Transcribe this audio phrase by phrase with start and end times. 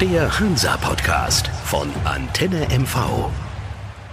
[0.00, 3.30] Der Hansa-Podcast von Antenne MV.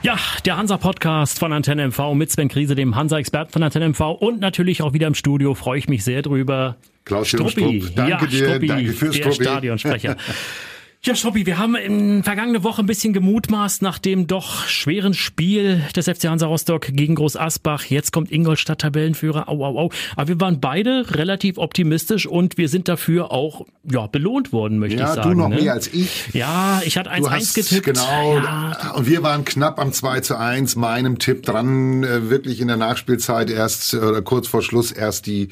[0.02, 4.40] Ja, der Hansa-Podcast von Antenne MV mit Sven Krise, dem Hansa-Experten von Antenne MV und
[4.40, 5.54] natürlich auch wieder im Studio.
[5.54, 6.76] Freue ich mich sehr drüber.
[7.06, 7.84] Klaus Struppi.
[7.96, 9.44] Danke ja, dir, Struppi, danke fürs der Struppi.
[9.44, 10.16] Stadionsprecher.
[11.06, 15.84] Ja, Schoppi, wir haben in vergangene Woche ein bisschen gemutmaßt nach dem doch schweren Spiel
[15.96, 17.86] des FC Hansa Rostock gegen Groß Asbach.
[17.86, 19.48] Jetzt kommt Ingolstadt Tabellenführer.
[19.48, 19.92] Au, au, au.
[20.16, 24.98] Aber wir waren beide relativ optimistisch und wir sind dafür auch ja, belohnt worden, möchte
[24.98, 25.30] ja, ich sagen.
[25.30, 25.62] Ja, du noch ne?
[25.62, 26.34] mehr als ich.
[26.34, 27.84] Ja, ich hatte 1-1 getippt.
[27.84, 28.38] Genau.
[28.38, 28.94] Ja.
[28.96, 32.78] Und wir waren knapp am 2 zu 1, meinem Tipp dran, äh, wirklich in der
[32.78, 35.50] Nachspielzeit erst oder kurz vor Schluss erst die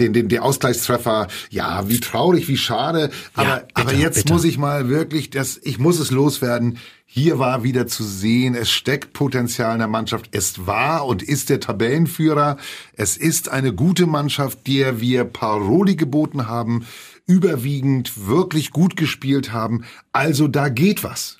[0.00, 1.28] den, den, den Ausgleichstreffer.
[1.50, 3.10] Ja, wie traurig, wie schade.
[3.34, 4.32] Aber, ja, bitte, aber jetzt bitte.
[4.32, 6.78] muss ich mal wirklich, das, ich muss es loswerden.
[7.06, 10.28] Hier war wieder zu sehen, es steckt Potenzial in der Mannschaft.
[10.30, 12.56] Es war und ist der Tabellenführer.
[12.92, 16.86] Es ist eine gute Mannschaft, der wir Paroli geboten haben,
[17.26, 19.84] überwiegend wirklich gut gespielt haben.
[20.12, 21.38] Also da geht was.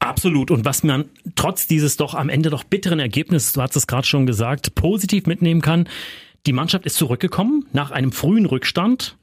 [0.00, 0.50] Absolut.
[0.50, 1.04] Und was man
[1.34, 5.26] trotz dieses doch am Ende doch bitteren Ergebnisses, du hast es gerade schon gesagt, positiv
[5.26, 5.86] mitnehmen kann,
[6.46, 9.16] die Mannschaft ist zurückgekommen nach einem frühen Rückstand.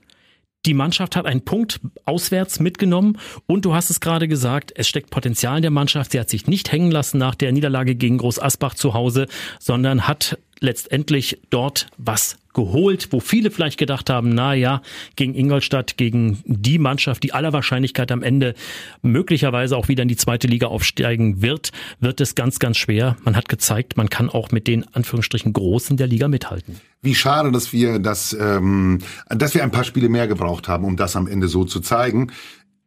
[0.66, 5.10] Die Mannschaft hat einen Punkt auswärts mitgenommen und du hast es gerade gesagt, es steckt
[5.10, 6.12] Potenzial in der Mannschaft.
[6.12, 9.28] Sie hat sich nicht hängen lassen nach der Niederlage gegen Groß Asbach zu Hause,
[9.60, 14.82] sondern hat letztendlich dort was geholt, wo viele vielleicht gedacht haben, na ja,
[15.16, 18.56] gegen Ingolstadt, gegen die Mannschaft, die aller Wahrscheinlichkeit am Ende
[19.04, 21.70] möglicherweise auch wieder in die zweite Liga aufsteigen wird,
[22.00, 23.16] wird es ganz, ganz schwer.
[23.24, 26.82] Man hat gezeigt, man kann auch mit den Anführungsstrichen Großen der Liga mithalten.
[27.04, 30.98] Wie schade, dass wir das, ähm, dass wir ein paar Spiele mehr gebraucht haben, um
[30.98, 32.32] das am Ende so zu zeigen.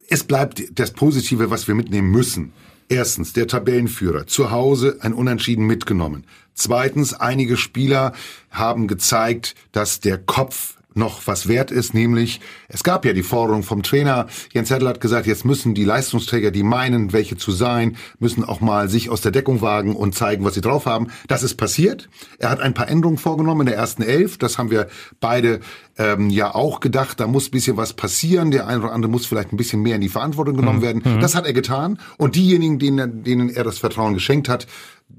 [0.08, 2.52] Es bleibt das Positive, was wir mitnehmen müssen.
[2.91, 4.27] Erstens, der Tabellenführer.
[4.27, 6.24] Zu Hause ein Unentschieden mitgenommen.
[6.55, 8.12] Zweitens, einige Spieler
[8.50, 13.62] haben gezeigt, dass der Kopf noch was wert ist, nämlich es gab ja die Forderung
[13.62, 14.27] vom Trainer.
[14.52, 18.60] Jens Hertel hat gesagt, jetzt müssen die Leistungsträger, die meinen, welche zu sein, müssen auch
[18.60, 21.08] mal sich aus der Deckung wagen und zeigen, was sie drauf haben.
[21.28, 22.09] Das ist passiert.
[22.38, 24.38] Er hat ein paar Änderungen vorgenommen in der ersten Elf.
[24.38, 24.88] Das haben wir
[25.20, 25.60] beide
[25.98, 27.20] ähm, ja auch gedacht.
[27.20, 28.50] Da muss ein bisschen was passieren.
[28.50, 30.82] Der eine oder andere muss vielleicht ein bisschen mehr in die Verantwortung genommen mhm.
[30.82, 31.20] werden.
[31.20, 31.98] Das hat er getan.
[32.19, 34.66] Und diejenigen, denen, denen er das Vertrauen geschenkt hat,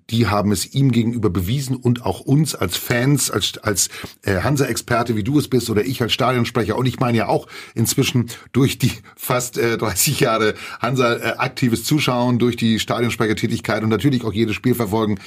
[0.09, 3.89] die haben es ihm gegenüber bewiesen und auch uns als Fans, als, als
[4.23, 6.77] äh, Hansa-Experte, wie du es bist, oder ich als Stadionsprecher.
[6.77, 11.83] Und ich meine ja auch inzwischen durch die fast äh, 30 Jahre Hansa äh, aktives
[11.83, 15.19] Zuschauen, durch die Stadionsprechertätigkeit und natürlich auch jedes Spiel verfolgen,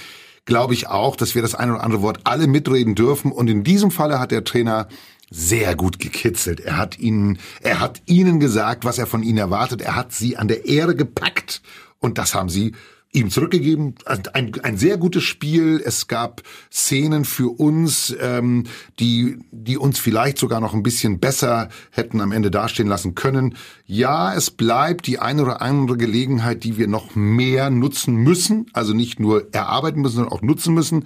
[0.45, 3.33] glaube ich auch, dass wir das eine oder andere Wort alle mitreden dürfen.
[3.33, 4.89] Und in diesem Falle hat der Trainer
[5.31, 6.61] sehr gut gekitzelt.
[6.61, 9.81] Er hat ihnen, er hat ihnen gesagt, was er von ihnen erwartet.
[9.81, 11.63] Er hat sie an der Ehre gepackt.
[11.99, 12.73] Und das haben sie
[13.15, 13.95] ihm zurückgegeben.
[14.05, 15.81] Ein, ein sehr gutes Spiel.
[15.83, 18.65] Es gab Szenen für uns, ähm,
[18.99, 23.57] die, die uns vielleicht sogar noch ein bisschen besser hätten am Ende dastehen lassen können.
[23.87, 28.67] Ja, es bleibt die eine oder andere Gelegenheit, die wir noch mehr nutzen müssen.
[28.73, 31.05] Also nicht nur erarbeiten müssen, sondern auch nutzen müssen.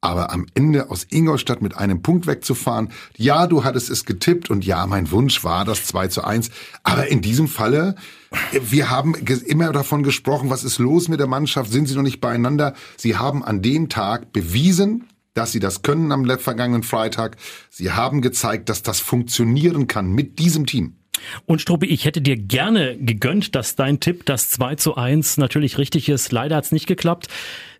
[0.00, 4.64] Aber am Ende aus Ingolstadt mit einem Punkt wegzufahren, ja, du hattest es getippt und
[4.64, 6.50] ja, mein Wunsch war das 2 zu 1.
[6.84, 7.96] Aber in diesem Falle,
[8.52, 12.20] wir haben immer davon gesprochen, was ist los mit der Mannschaft, sind sie noch nicht
[12.20, 12.74] beieinander?
[12.96, 17.36] Sie haben an dem Tag bewiesen, dass sie das können am vergangenen Freitag.
[17.68, 20.97] Sie haben gezeigt, dass das funktionieren kann mit diesem Team.
[21.46, 25.78] Und Struppi, ich hätte dir gerne gegönnt, dass dein Tipp, das 2 zu 1, natürlich
[25.78, 26.32] richtig ist.
[26.32, 27.28] Leider hat es nicht geklappt.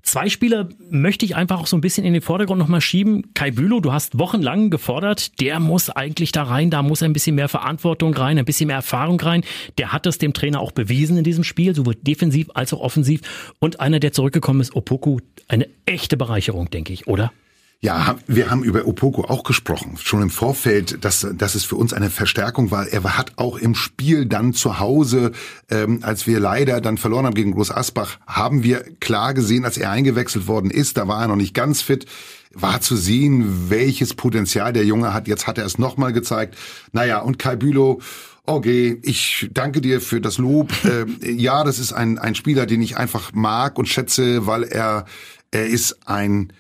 [0.02, 3.34] Zwei Spieler möchte ich einfach auch so ein bisschen in den Vordergrund nochmal schieben.
[3.34, 7.34] Kai Bülow, du hast wochenlang gefordert, der muss eigentlich da rein, da muss ein bisschen
[7.34, 9.44] mehr Verantwortung rein, ein bisschen mehr Erfahrung rein.
[9.76, 13.20] Der hat es dem Trainer auch bewiesen in diesem Spiel, sowohl defensiv als auch offensiv.
[13.58, 17.32] Und einer, der zurückgekommen ist, Opoku, eine echte Bereicherung, denke ich, oder?
[17.80, 21.92] Ja, wir haben über Opoko auch gesprochen, schon im Vorfeld, dass, dass es für uns
[21.92, 22.88] eine Verstärkung war.
[22.88, 25.30] Er hat auch im Spiel dann zu Hause,
[25.70, 29.78] ähm, als wir leider dann verloren haben gegen Groß Asbach, haben wir klar gesehen, als
[29.78, 32.06] er eingewechselt worden ist, da war er noch nicht ganz fit,
[32.52, 35.28] war zu sehen, welches Potenzial der Junge hat.
[35.28, 36.56] Jetzt hat er es nochmal gezeigt.
[36.90, 38.00] Naja, und Kai Bülow,
[38.44, 40.72] Okay, ich danke dir für das Lob.
[40.84, 45.04] Ähm, ja, das ist ein, ein Spieler, den ich einfach mag und schätze, weil er,
[45.50, 46.50] er ist ein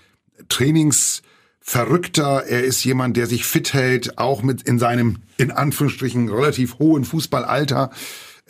[0.48, 2.44] Trainingsverrückter.
[2.46, 7.04] Er ist jemand, der sich fit hält, auch mit in seinem, in Anführungsstrichen, relativ hohen
[7.04, 7.90] Fußballalter.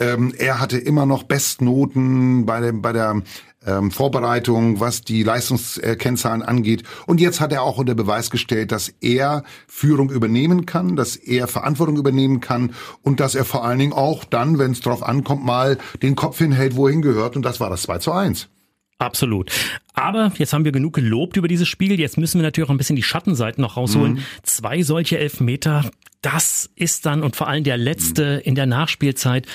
[0.01, 3.23] Ähm, er hatte immer noch Bestnoten bei, dem, bei der
[3.67, 6.85] ähm, Vorbereitung, was die Leistungskennzahlen angeht.
[7.07, 11.49] Und jetzt hat er auch unter Beweis gestellt, dass er Führung übernehmen kann, dass er
[11.49, 15.45] Verantwortung übernehmen kann und dass er vor allen Dingen auch dann, wenn es drauf ankommt,
[15.45, 17.37] mal den Kopf hinhält, wohin gehört.
[17.37, 18.49] Und das war das 2 zu 1.
[18.99, 19.53] Absolut.
[19.95, 21.99] Aber jetzt haben wir genug gelobt über dieses Spiel.
[21.99, 24.15] Jetzt müssen wir natürlich auch ein bisschen die Schattenseiten noch rausholen.
[24.15, 24.23] Mhm.
[24.43, 25.89] Zwei solche Elfmeter,
[26.21, 29.47] das ist dann und vor allem der letzte in der Nachspielzeit.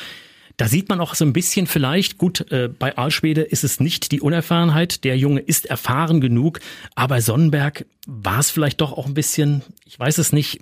[0.58, 4.12] Da sieht man auch so ein bisschen vielleicht, gut, äh, bei Alschwede ist es nicht
[4.12, 6.60] die Unerfahrenheit, der Junge ist erfahren genug,
[6.94, 10.62] aber Sonnenberg war es vielleicht doch auch ein bisschen, ich weiß es nicht,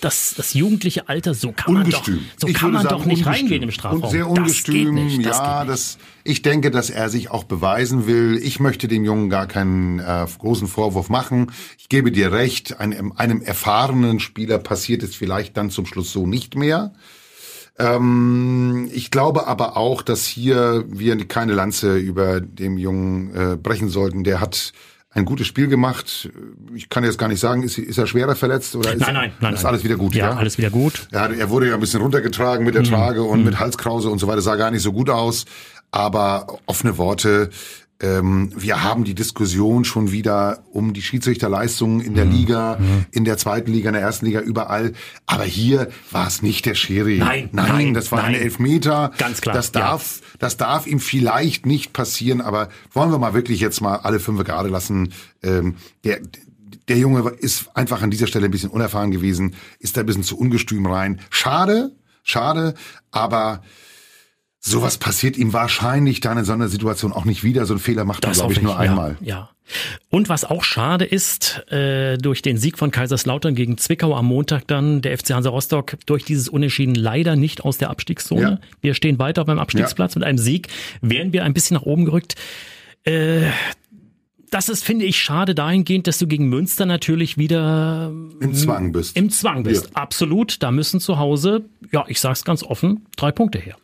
[0.00, 2.16] das, das jugendliche Alter, so kann ungestüm.
[2.16, 3.32] man doch, so kann man sagen, doch nicht ungestüm.
[3.32, 4.02] reingehen im Strafraum.
[4.02, 8.38] Und sehr ungestüm, das das ja, das, ich denke, dass er sich auch beweisen will.
[8.42, 11.52] Ich möchte dem Jungen gar keinen äh, großen Vorwurf machen.
[11.78, 16.26] Ich gebe dir recht, einem, einem erfahrenen Spieler passiert es vielleicht dann zum Schluss so
[16.26, 16.92] nicht mehr.
[17.78, 23.88] Ähm, ich glaube aber auch, dass hier wir keine Lanze über dem Jungen äh, brechen
[23.88, 24.24] sollten.
[24.24, 24.72] Der hat
[25.16, 26.30] ein gutes Spiel gemacht.
[26.74, 29.32] Ich kann jetzt gar nicht sagen, ist, ist er schwerer verletzt oder ist, nein, nein,
[29.40, 30.14] nein, ist alles wieder gut?
[30.14, 31.08] Ja, ja, alles wieder gut.
[31.10, 32.88] Ja, er wurde ja ein bisschen runtergetragen mit der mhm.
[32.88, 33.46] Trage und mhm.
[33.46, 35.46] mit Halskrause und so weiter, sah gar nicht so gut aus.
[35.90, 37.48] Aber offene Worte,
[38.00, 42.32] ähm, wir haben die Diskussion schon wieder um die Schiedsrichterleistungen in der mhm.
[42.32, 43.06] Liga, mhm.
[43.10, 44.92] in der zweiten Liga, in der ersten Liga, überall.
[45.24, 47.18] Aber hier war es nicht der Schiri.
[47.18, 48.34] Nein, nein, nein das war nein.
[48.34, 49.12] eine Elfmeter.
[49.16, 49.54] Ganz klar.
[49.54, 50.26] Das darf, ja.
[50.40, 52.42] das darf ihm vielleicht nicht passieren.
[52.42, 55.14] Aber wollen wir mal wirklich jetzt mal alle fünf gerade lassen.
[55.42, 56.20] Ähm, der,
[56.88, 60.22] der Junge ist einfach an dieser Stelle ein bisschen unerfahren gewesen, ist da ein bisschen
[60.22, 61.20] zu ungestüm rein.
[61.30, 62.74] Schade, schade,
[63.10, 63.62] aber
[64.68, 67.66] Sowas passiert ihm wahrscheinlich dann in so einer Situation auch nicht wieder.
[67.66, 69.16] So ein Fehler macht das man, glaube ich, nur ja, einmal.
[69.20, 69.50] Ja.
[70.10, 74.66] Und was auch schade ist, äh, durch den Sieg von Kaiserslautern gegen Zwickau am Montag
[74.66, 78.42] dann, der FC Hansa Rostock durch dieses Unentschieden leider nicht aus der Abstiegszone.
[78.42, 78.58] Ja.
[78.80, 80.14] Wir stehen weiter beim Abstiegsplatz.
[80.14, 80.20] Ja.
[80.20, 80.66] Mit einem Sieg
[81.00, 82.34] wären wir ein bisschen nach oben gerückt.
[83.04, 83.42] Äh,
[84.50, 88.10] das ist, finde ich, schade dahingehend, dass du gegen Münster natürlich wieder
[88.40, 89.16] im Zwang bist.
[89.16, 90.62] Im Zwang bist, absolut.
[90.62, 93.76] Da müssen zu Hause, ja, ich sag's ganz offen, drei Punkte her.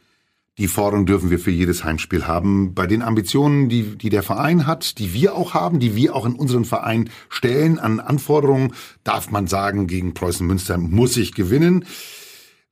[0.59, 2.75] Die Forderung dürfen wir für jedes Heimspiel haben.
[2.75, 6.27] Bei den Ambitionen, die, die der Verein hat, die wir auch haben, die wir auch
[6.27, 11.87] in unseren Verein stellen an Anforderungen, darf man sagen, gegen Preußen Münster muss ich gewinnen.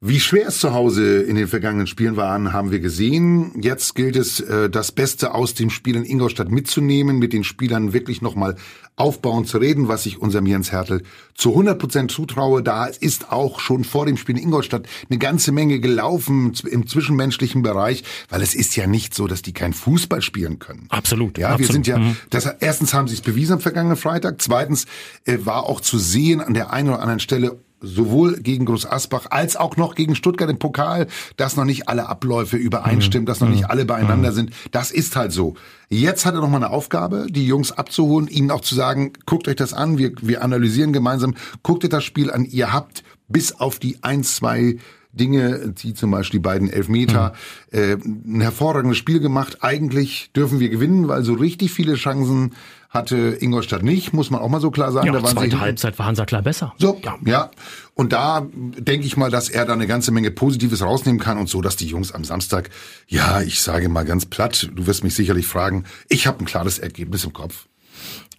[0.03, 3.53] Wie schwer es zu Hause in den vergangenen Spielen waren, haben wir gesehen.
[3.61, 7.93] Jetzt gilt es, äh, das Beste aus dem Spiel in Ingolstadt mitzunehmen, mit den Spielern
[7.93, 8.57] wirklich nochmal
[8.97, 11.03] aufbauend zu reden, was ich unserem Jens Hertel
[11.35, 12.63] zu 100 Prozent zutraue.
[12.63, 17.61] Da ist auch schon vor dem Spiel in Ingolstadt eine ganze Menge gelaufen im zwischenmenschlichen
[17.61, 20.87] Bereich, weil es ist ja nicht so, dass die kein Fußball spielen können.
[20.89, 21.37] Absolut.
[21.37, 21.69] Ja, absolut.
[21.69, 22.17] wir sind ja, mhm.
[22.31, 24.41] das, erstens haben sie es bewiesen am vergangenen Freitag.
[24.41, 24.87] Zweitens
[25.27, 29.27] äh, war auch zu sehen an der einen oder anderen Stelle, sowohl gegen Groß Asbach
[29.31, 31.07] als auch noch gegen Stuttgart im Pokal,
[31.37, 33.27] dass noch nicht alle Abläufe übereinstimmen, mhm.
[33.27, 33.71] dass noch nicht mhm.
[33.71, 34.35] alle beieinander mhm.
[34.35, 34.51] sind.
[34.71, 35.55] Das ist halt so.
[35.89, 39.49] Jetzt hat er noch mal eine Aufgabe, die Jungs abzuholen, ihnen auch zu sagen, guckt
[39.49, 43.53] euch das an, wir, wir analysieren gemeinsam, guckt euch das Spiel an, ihr habt bis
[43.53, 44.77] auf die ein, zwei
[45.13, 47.35] Dinge, die zum Beispiel die beiden Elfmeter,
[47.73, 47.79] mhm.
[47.79, 49.59] äh, ein hervorragendes Spiel gemacht.
[49.61, 52.55] Eigentlich dürfen wir gewinnen, weil so richtig viele Chancen
[52.91, 55.07] hatte Ingolstadt nicht, muss man auch mal so klar sagen.
[55.07, 56.75] Ja, da waren zweite sie Halbzeit war Hansa klar besser.
[56.77, 57.17] So, ja.
[57.25, 57.51] ja.
[57.95, 61.49] Und da denke ich mal, dass er da eine ganze Menge Positives rausnehmen kann und
[61.49, 62.71] so, dass die Jungs am Samstag,
[63.07, 66.81] ja, ich sage mal ganz platt, du wirst mich sicherlich fragen, ich habe ein klares
[66.81, 67.67] Ergebnis im Kopf.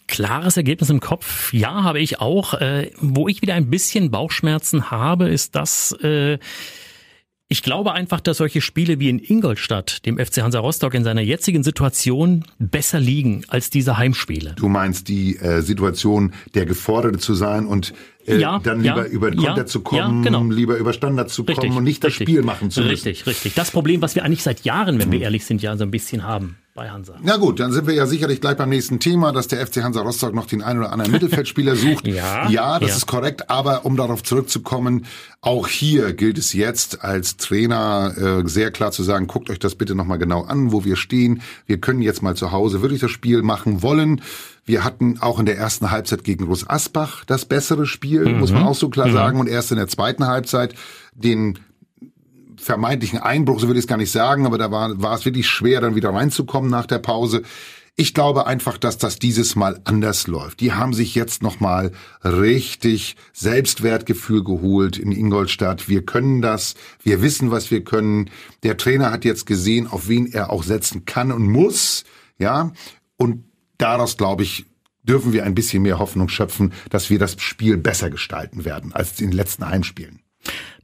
[0.06, 2.52] Klares Ergebnis im Kopf, ja, habe ich auch.
[2.52, 6.38] Äh, wo ich wieder ein bisschen Bauchschmerzen habe, ist das, äh,
[7.52, 11.20] ich glaube einfach, dass solche Spiele wie in Ingolstadt, dem FC Hansa Rostock in seiner
[11.20, 14.54] jetzigen Situation besser liegen als diese Heimspiele.
[14.56, 17.92] Du meinst die äh, Situation, der Geforderte zu sein und
[18.26, 20.42] äh, ja, dann lieber ja, über Konter ja, zu kommen, genau.
[20.44, 22.90] lieber über Standard zu richtig, kommen und nicht das richtig, Spiel machen zu müssen.
[22.90, 23.52] Richtig, richtig.
[23.52, 25.24] Das Problem, was wir eigentlich seit Jahren, wenn wir mhm.
[25.24, 27.16] ehrlich sind, ja so ein bisschen haben bei Hansa.
[27.22, 30.00] Na gut, dann sind wir ja sicherlich gleich beim nächsten Thema, dass der FC Hansa
[30.00, 32.06] Rostock noch den einen oder anderen Mittelfeldspieler sucht.
[32.06, 32.96] ja, ja, das ja.
[32.96, 33.50] ist korrekt.
[33.50, 35.04] Aber um darauf zurückzukommen,
[35.42, 39.74] auch hier gilt es jetzt als Trainer äh, sehr klar zu sagen, guckt euch das
[39.74, 41.42] bitte nochmal genau an, wo wir stehen.
[41.66, 44.22] Wir können jetzt mal zu Hause wirklich das Spiel machen wollen.
[44.64, 48.38] Wir hatten auch in der ersten Halbzeit gegen Groß Asbach das bessere Spiel, mhm.
[48.38, 49.12] muss man auch so klar mhm.
[49.12, 49.40] sagen.
[49.40, 50.74] Und erst in der zweiten Halbzeit
[51.14, 51.58] den
[52.62, 55.48] vermeintlichen Einbruch, so würde ich es gar nicht sagen, aber da war, war es wirklich
[55.48, 57.42] schwer, dann wieder reinzukommen nach der Pause.
[57.94, 60.60] Ich glaube einfach, dass das dieses Mal anders läuft.
[60.60, 61.92] Die haben sich jetzt nochmal
[62.24, 65.90] richtig Selbstwertgefühl geholt in Ingolstadt.
[65.90, 66.74] Wir können das.
[67.02, 68.30] Wir wissen, was wir können.
[68.62, 72.04] Der Trainer hat jetzt gesehen, auf wen er auch setzen kann und muss.
[72.38, 72.72] Ja.
[73.18, 73.44] Und
[73.76, 74.64] daraus, glaube ich,
[75.02, 79.20] dürfen wir ein bisschen mehr Hoffnung schöpfen, dass wir das Spiel besser gestalten werden als
[79.20, 80.20] in den letzten Heimspielen.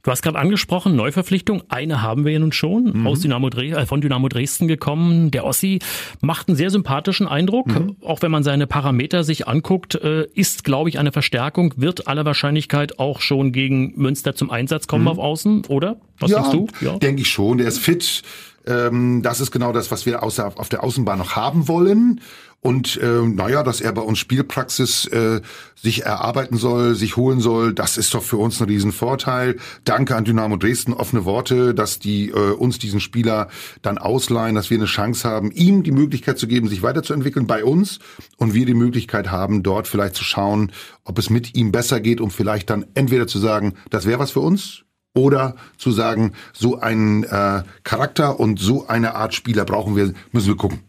[0.03, 1.63] Du hast gerade angesprochen, Neuverpflichtung.
[1.67, 3.07] Eine haben wir ja nun schon, mhm.
[3.07, 5.29] aus Dynamo Dres äh, von Dynamo Dresden gekommen.
[5.31, 5.79] Der Ossi
[6.21, 7.67] macht einen sehr sympathischen Eindruck.
[7.67, 7.97] Mhm.
[8.01, 12.23] Auch wenn man seine Parameter sich anguckt, äh, ist, glaube ich, eine Verstärkung, wird aller
[12.23, 15.09] Wahrscheinlichkeit auch schon gegen Münster zum Einsatz kommen mhm.
[15.09, 15.97] auf Außen, oder?
[16.19, 16.85] Was ja, denkst du?
[16.85, 17.57] Ja, denke ich schon.
[17.57, 18.23] Der ist fit
[18.67, 22.21] Ähm, das ist genau das, was wir außer, auf der Außenbahn noch haben wollen.
[22.61, 25.39] Und äh, naja, dass er bei uns Spielpraxis äh,
[25.75, 29.55] sich erarbeiten soll, sich holen soll, das ist doch für uns ein Riesenvorteil.
[29.85, 33.47] Danke an Dynamo Dresden, offene Worte, dass die äh, uns diesen Spieler
[33.81, 37.63] dann ausleihen, dass wir eine Chance haben, ihm die Möglichkeit zu geben, sich weiterzuentwickeln bei
[37.63, 37.99] uns
[38.35, 40.73] und wir die Möglichkeit haben, dort vielleicht zu schauen,
[41.05, 44.31] ob es mit ihm besser geht, um vielleicht dann entweder zu sagen, das wäre was
[44.31, 44.83] für uns,
[45.15, 50.47] oder zu sagen, so einen äh, Charakter und so eine Art Spieler brauchen wir, müssen
[50.47, 50.81] wir gucken.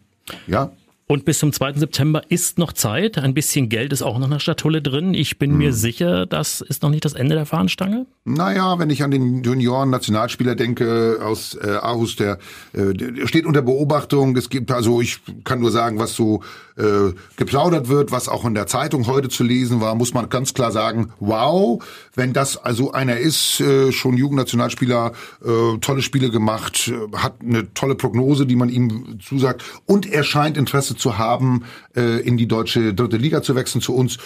[0.47, 0.71] Ja,
[1.11, 1.73] und bis zum 2.
[1.73, 3.17] September ist noch Zeit.
[3.17, 5.13] Ein bisschen Geld ist auch noch in der Statulle drin.
[5.13, 5.57] Ich bin hm.
[5.57, 8.05] mir sicher, das ist noch nicht das Ende der Fahnenstange.
[8.23, 12.39] Naja, wenn ich an den Junioren-Nationalspieler denke aus äh, Aarhus, der,
[12.71, 14.37] äh, der steht unter Beobachtung.
[14.37, 16.43] Es gibt also, ich kann nur sagen, was so
[16.81, 20.53] äh, geplaudert wird, was auch in der Zeitung heute zu lesen war, muss man ganz
[20.53, 21.83] klar sagen, wow,
[22.15, 25.11] wenn das also einer ist, äh, schon Jugendnationalspieler,
[25.45, 30.23] äh, tolle Spiele gemacht, äh, hat eine tolle Prognose, die man ihm zusagt und er
[30.23, 34.17] scheint Interesse zu haben, äh, in die deutsche dritte Liga zu wechseln zu uns.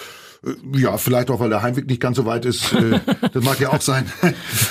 [0.44, 2.74] Äh, ja, vielleicht auch, weil der Heimweg nicht ganz so weit ist.
[2.74, 3.00] Äh,
[3.34, 4.12] das mag ja auch sein.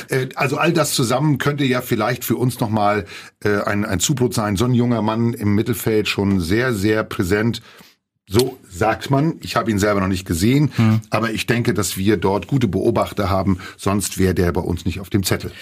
[0.09, 3.06] Äh, also all das zusammen könnte ja vielleicht für uns nochmal
[3.42, 4.56] ein, ein Zubrot sein.
[4.56, 7.61] So ein junger Mann im Mittelfeld schon sehr, sehr präsent.
[8.26, 9.34] So sagt man.
[9.40, 11.02] Ich habe ihn selber noch nicht gesehen, hm.
[11.10, 15.00] aber ich denke, dass wir dort gute Beobachter haben, sonst wäre der bei uns nicht
[15.00, 15.52] auf dem Zettel.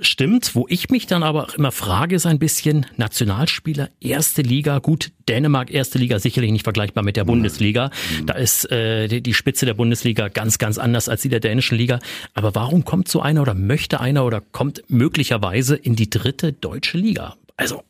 [0.00, 0.54] Stimmt.
[0.54, 4.78] Wo ich mich dann aber auch immer frage, ist ein bisschen Nationalspieler, erste Liga.
[4.78, 7.90] Gut, Dänemark, erste Liga, sicherlich nicht vergleichbar mit der Bundesliga.
[8.24, 11.76] Da ist äh, die, die Spitze der Bundesliga ganz, ganz anders als die der dänischen
[11.76, 11.98] Liga.
[12.34, 16.98] Aber warum kommt so einer oder möchte einer oder kommt möglicherweise in die dritte deutsche
[16.98, 17.36] Liga?
[17.56, 17.82] Also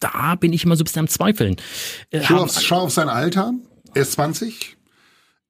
[0.00, 1.56] da bin ich immer so ein bisschen am Zweifeln.
[2.10, 3.52] Äh, schau, auf, schau auf sein Alter.
[3.94, 4.76] Er ist 20.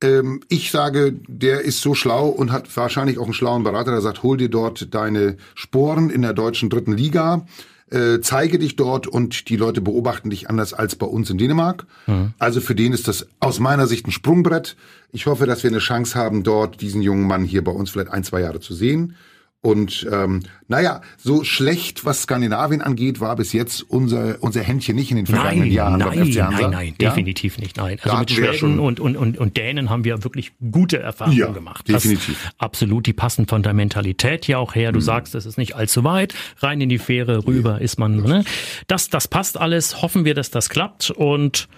[0.00, 4.00] Ähm, ich sage, der ist so schlau und hat wahrscheinlich auch einen schlauen Berater, der
[4.00, 7.46] sagt, hol dir dort deine Sporen in der deutschen dritten Liga.
[7.90, 11.86] Äh, zeige dich dort und die Leute beobachten dich anders als bei uns in Dänemark.
[12.06, 12.34] Mhm.
[12.38, 14.76] Also für den ist das aus meiner Sicht ein Sprungbrett.
[15.10, 18.10] Ich hoffe, dass wir eine Chance haben, dort diesen jungen Mann hier bei uns vielleicht
[18.10, 19.16] ein, zwei Jahre zu sehen.
[19.60, 25.10] Und ähm, naja, so schlecht, was Skandinavien angeht, war bis jetzt unser, unser Händchen nicht
[25.10, 25.98] in den vergangenen nein, Jahren.
[25.98, 27.08] Nein, nein, nein, nein, ja?
[27.08, 27.76] definitiv nicht.
[27.76, 27.98] Nein.
[28.02, 31.88] Also mit Schweden und, und, und, und Dänen haben wir wirklich gute Erfahrungen ja, gemacht.
[31.88, 32.52] Definitiv.
[32.58, 34.92] Absolut, die passen von der Mentalität ja auch her.
[34.92, 35.04] Du mhm.
[35.04, 36.34] sagst, es ist nicht allzu weit.
[36.58, 38.22] Rein in die Fähre, rüber ist man.
[38.22, 38.44] Ne?
[38.86, 40.02] Das, das passt alles.
[40.02, 41.10] Hoffen wir, dass das klappt.
[41.10, 41.68] Und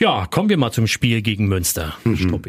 [0.00, 2.40] ja, kommen wir mal zum Spiel gegen Münster, mhm.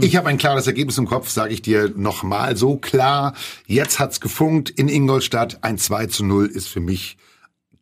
[0.00, 3.34] Ich habe ein klares Ergebnis im Kopf, sage ich dir nochmal so klar.
[3.66, 5.58] Jetzt hat's gefunkt in Ingolstadt.
[5.62, 7.16] Ein 2 zu 0 ist für mich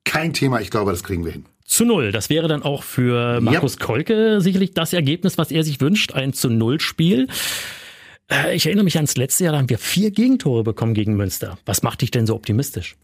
[0.04, 0.60] kein Thema.
[0.60, 1.44] Ich glaube, das kriegen wir hin.
[1.64, 2.10] Zu null.
[2.12, 3.86] Das wäre dann auch für Markus ja.
[3.86, 6.12] Kolke sicherlich das Ergebnis, was er sich wünscht.
[6.12, 7.28] Ein zu null Spiel.
[8.30, 11.58] Äh, ich erinnere mich ans letzte Jahr, da haben wir vier Gegentore bekommen gegen Münster.
[11.64, 12.96] Was macht dich denn so optimistisch?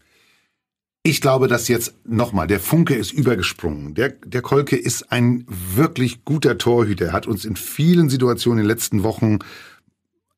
[1.03, 3.93] Ich glaube, dass jetzt nochmal, der Funke ist übergesprungen.
[3.93, 7.07] Der, der Kolke ist ein wirklich guter Torhüter.
[7.07, 9.39] Er hat uns in vielen Situationen in den letzten Wochen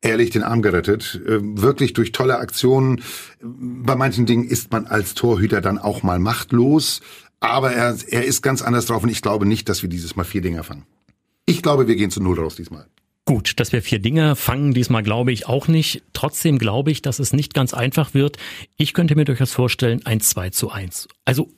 [0.02, 1.20] ehrlich den Arm gerettet.
[1.26, 3.02] Äh, wirklich durch tolle Aktionen.
[3.42, 7.02] Bei manchen Dingen ist man als Torhüter dann auch mal machtlos.
[7.40, 10.26] Aber er, er ist ganz anders drauf und ich glaube nicht, dass wir dieses Mal
[10.26, 10.86] vier Dinger fangen.
[11.48, 12.86] Ich glaube, wir gehen zu Null raus diesmal.
[13.26, 16.02] Gut, dass wir vier Dinge fangen, diesmal glaube ich auch nicht.
[16.14, 18.38] Trotzdem glaube ich, dass es nicht ganz einfach wird.
[18.78, 21.08] Ich könnte mir durchaus vorstellen, ein 2 zu 1.
[21.24, 21.50] Also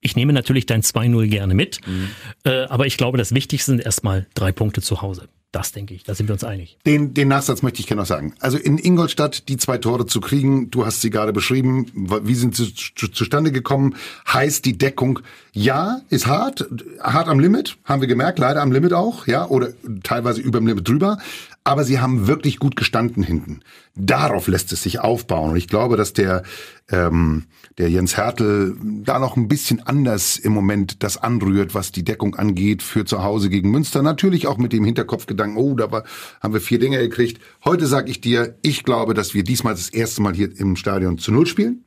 [0.00, 2.10] ich nehme natürlich dein 2-0 gerne mit, mhm.
[2.44, 5.28] äh, aber ich glaube, das Wichtigste sind erstmal drei Punkte zu Hause.
[5.54, 6.78] Das denke ich, da sind wir uns einig.
[6.84, 8.34] Den, den Nachsatz möchte ich gerne noch sagen.
[8.40, 12.56] Also in Ingolstadt die zwei Tore zu kriegen, du hast sie gerade beschrieben, wie sind
[12.56, 13.94] sie zu, zustande gekommen,
[14.26, 15.20] heißt die Deckung,
[15.52, 16.66] ja, ist hart,
[17.00, 19.68] hart am Limit, haben wir gemerkt, leider am Limit auch, ja, oder
[20.02, 21.18] teilweise über dem Limit drüber,
[21.64, 23.60] aber sie haben wirklich gut gestanden hinten.
[23.96, 25.52] Darauf lässt es sich aufbauen.
[25.52, 26.42] Und ich glaube, dass der,
[26.90, 27.44] ähm,
[27.78, 32.34] der Jens Hertel da noch ein bisschen anders im Moment das anrührt, was die Deckung
[32.34, 34.02] angeht für zu Hause gegen Münster.
[34.02, 36.04] Natürlich auch mit dem Hinterkopfgedanken, oh, da war,
[36.42, 37.40] haben wir vier Dinge gekriegt.
[37.64, 41.16] Heute sage ich dir, ich glaube, dass wir diesmal das erste Mal hier im Stadion
[41.16, 41.84] zu Null spielen.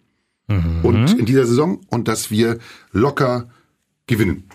[0.47, 0.79] Mhm.
[0.81, 1.81] Und in dieser Saison.
[1.89, 2.57] Und dass wir
[2.91, 3.49] locker
[4.07, 4.45] gewinnen.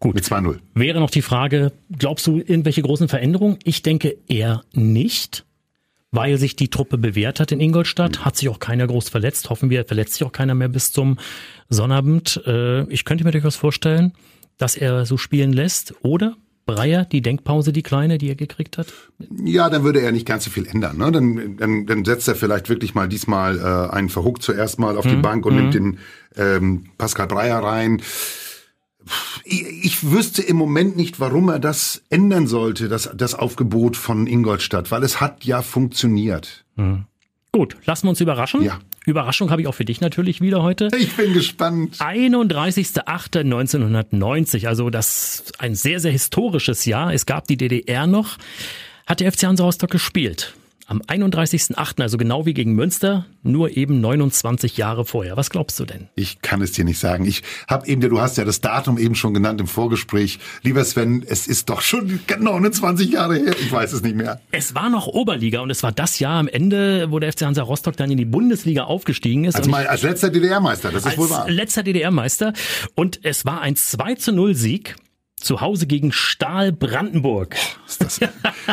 [0.00, 0.14] Gut.
[0.14, 0.58] Mit 2-0.
[0.74, 3.58] Wäre noch die Frage, glaubst du irgendwelche großen Veränderungen?
[3.64, 5.44] Ich denke eher nicht,
[6.10, 9.50] weil sich die Truppe bewährt hat in Ingolstadt, hat sich auch keiner groß verletzt.
[9.50, 11.18] Hoffen wir, verletzt sich auch keiner mehr bis zum
[11.68, 12.42] Sonnabend.
[12.46, 14.12] Äh, ich könnte mir durchaus vorstellen,
[14.56, 15.94] dass er so spielen lässt.
[16.02, 18.86] Oder Breyer, die Denkpause, die kleine, die er gekriegt hat?
[19.44, 20.96] Ja, dann würde er nicht ganz so viel ändern.
[20.96, 21.12] Ne?
[21.12, 25.04] Dann, dann, dann setzt er vielleicht wirklich mal diesmal äh, einen Verhuck zuerst mal auf
[25.04, 25.10] mhm.
[25.10, 25.60] die Bank und mhm.
[25.60, 25.98] nimmt den
[26.36, 28.00] ähm, Pascal Breyer rein
[29.44, 34.90] ich wüsste im Moment nicht, warum er das ändern sollte, das, das Aufgebot von Ingolstadt,
[34.90, 36.64] weil es hat ja funktioniert.
[36.76, 37.04] Mhm.
[37.52, 38.62] Gut, lassen wir uns überraschen.
[38.62, 38.78] Ja.
[39.06, 40.88] Überraschung habe ich auch für dich natürlich wieder heute.
[40.96, 41.96] Ich bin gespannt.
[41.96, 47.12] 31.08.1990, also das ein sehr, sehr historisches Jahr.
[47.12, 48.38] Es gab die DDR noch,
[49.06, 50.54] hat der FC Hansa Rostock gespielt
[50.90, 55.36] am 31.8., also genau wie gegen Münster, nur eben 29 Jahre vorher.
[55.36, 56.08] Was glaubst du denn?
[56.16, 57.24] Ich kann es dir nicht sagen.
[57.26, 60.40] Ich habe eben, du hast ja das Datum eben schon genannt im Vorgespräch.
[60.62, 63.54] Lieber Sven, es ist doch schon 29 Jahre her.
[63.60, 64.40] Ich weiß es nicht mehr.
[64.50, 67.62] Es war noch Oberliga und es war das Jahr am Ende, wo der FC Hansa
[67.62, 69.54] Rostock dann in die Bundesliga aufgestiegen ist.
[69.54, 71.44] Als, mal, als letzter DDR-Meister, das ist wohl wahr.
[71.44, 72.52] Als letzter DDR-Meister.
[72.96, 74.96] Und es war ein 2 zu 0 Sieg
[75.40, 77.56] zu Hause gegen Stahl Brandenburg.
[77.86, 78.20] Ist das?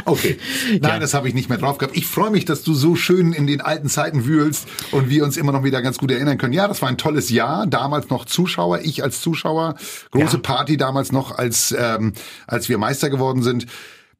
[0.05, 0.37] Okay.
[0.69, 0.99] Nein, ja.
[0.99, 1.95] das habe ich nicht mehr drauf gehabt.
[1.97, 5.37] Ich freue mich, dass du so schön in den alten Zeiten wühlst und wir uns
[5.37, 6.53] immer noch wieder ganz gut erinnern können.
[6.53, 7.67] Ja, das war ein tolles Jahr.
[7.67, 9.75] Damals noch Zuschauer, ich als Zuschauer.
[10.11, 10.41] Große ja.
[10.41, 12.13] Party damals noch, als, ähm,
[12.45, 13.65] als wir Meister geworden sind.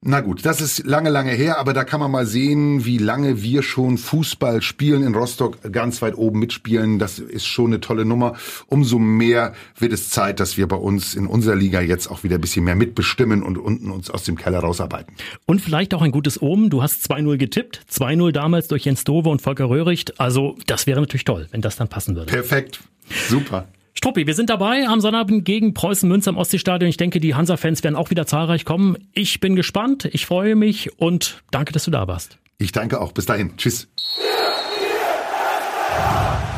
[0.06, 3.42] Na gut, das ist lange, lange her, aber da kann man mal sehen, wie lange
[3.42, 7.00] wir schon Fußball spielen in Rostock, ganz weit oben mitspielen.
[7.00, 8.36] Das ist schon eine tolle Nummer.
[8.68, 12.36] Umso mehr wird es Zeit, dass wir bei uns in unserer Liga jetzt auch wieder
[12.36, 15.16] ein bisschen mehr mitbestimmen und unten uns aus dem Keller rausarbeiten.
[15.48, 16.70] Und vielleicht auch ein gutes Omen.
[16.70, 17.82] Du hast 2-0 getippt.
[17.92, 20.20] 2-0 damals durch Jens Dove und Volker Röhricht.
[20.20, 22.32] Also das wäre natürlich toll, wenn das dann passen würde.
[22.32, 22.82] Perfekt.
[23.30, 23.68] Super.
[23.98, 26.88] Struppi, wir sind dabei am Sonnabend gegen Preußen Münster im Ostseestadion.
[26.88, 28.96] Ich denke, die Hansa-Fans werden auch wieder zahlreich kommen.
[29.14, 32.38] Ich bin gespannt, ich freue mich und danke, dass du da warst.
[32.60, 33.12] Ich danke auch.
[33.12, 33.58] Bis dahin.
[33.58, 33.88] Tschüss.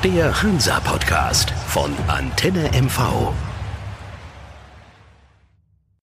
[0.03, 3.31] Der Hansa-Podcast von Antenne MV.